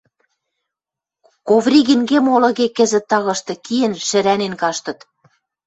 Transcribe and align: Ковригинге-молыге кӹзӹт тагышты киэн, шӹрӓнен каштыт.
Ковригинге-молыге 1.47 2.67
кӹзӹт 2.77 3.05
тагышты 3.09 3.53
киэн, 3.65 3.93
шӹрӓнен 4.07 4.53
каштыт. 4.61 4.99